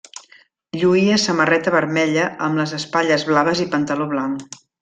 [0.77, 4.61] Lluïa samarreta vermella amb les espatlles blaves i pantaló blanc.